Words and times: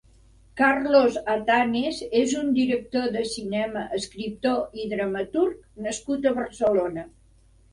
Carlos 0.59 1.17
Atanes 1.33 1.99
és 2.21 2.33
un 2.39 2.49
director 2.55 3.05
de 3.17 3.23
cinema, 3.33 3.83
escriptor 3.99 4.83
i 4.85 4.87
dramaturg 4.95 5.61
nascut 5.89 6.27
a 6.27 6.33
Barcelona. 6.41 7.07